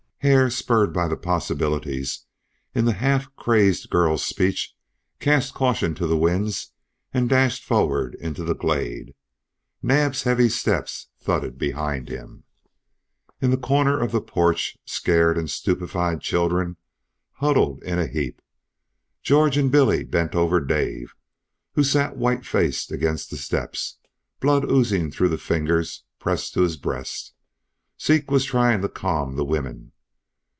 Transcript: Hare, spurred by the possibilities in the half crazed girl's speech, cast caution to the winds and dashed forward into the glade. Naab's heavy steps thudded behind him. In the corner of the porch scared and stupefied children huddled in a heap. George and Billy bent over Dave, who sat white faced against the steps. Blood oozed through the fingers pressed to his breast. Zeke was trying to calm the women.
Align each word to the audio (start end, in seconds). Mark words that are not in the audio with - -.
Hare, 0.23 0.51
spurred 0.51 0.93
by 0.93 1.07
the 1.07 1.17
possibilities 1.17 2.27
in 2.75 2.85
the 2.85 2.93
half 2.93 3.35
crazed 3.35 3.89
girl's 3.89 4.23
speech, 4.23 4.75
cast 5.19 5.55
caution 5.55 5.95
to 5.95 6.05
the 6.05 6.15
winds 6.15 6.73
and 7.11 7.27
dashed 7.27 7.63
forward 7.63 8.13
into 8.19 8.43
the 8.43 8.53
glade. 8.53 9.15
Naab's 9.81 10.21
heavy 10.21 10.47
steps 10.47 11.07
thudded 11.19 11.57
behind 11.57 12.07
him. 12.07 12.43
In 13.41 13.49
the 13.49 13.57
corner 13.57 13.99
of 13.99 14.11
the 14.11 14.21
porch 14.21 14.77
scared 14.85 15.39
and 15.39 15.49
stupefied 15.49 16.21
children 16.21 16.77
huddled 17.37 17.81
in 17.81 17.97
a 17.97 18.05
heap. 18.05 18.43
George 19.23 19.57
and 19.57 19.71
Billy 19.71 20.03
bent 20.03 20.35
over 20.35 20.59
Dave, 20.59 21.15
who 21.73 21.83
sat 21.83 22.15
white 22.15 22.45
faced 22.45 22.91
against 22.91 23.31
the 23.31 23.37
steps. 23.37 23.97
Blood 24.39 24.69
oozed 24.69 25.15
through 25.15 25.29
the 25.29 25.39
fingers 25.39 26.03
pressed 26.19 26.53
to 26.53 26.61
his 26.61 26.77
breast. 26.77 27.33
Zeke 27.99 28.29
was 28.29 28.45
trying 28.45 28.81
to 28.83 28.87
calm 28.87 29.35
the 29.35 29.43
women. 29.43 29.93